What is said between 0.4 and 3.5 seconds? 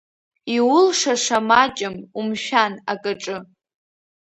Иулшаша маҷым, умшәан акаҿы.